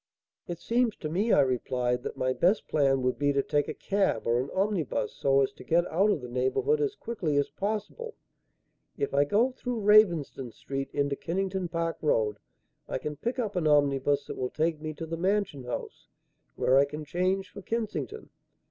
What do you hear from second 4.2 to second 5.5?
or an omnibus so